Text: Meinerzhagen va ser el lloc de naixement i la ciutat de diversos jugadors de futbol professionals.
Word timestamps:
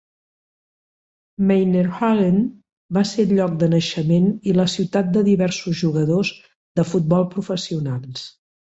Meinerzhagen 1.51 2.39
va 2.99 3.05
ser 3.11 3.27
el 3.27 3.35
lloc 3.41 3.55
de 3.65 3.71
naixement 3.75 4.27
i 4.53 4.57
la 4.63 4.69
ciutat 4.79 5.15
de 5.19 5.27
diversos 5.31 5.81
jugadors 5.85 6.37
de 6.81 6.91
futbol 6.95 7.33
professionals. 7.39 8.31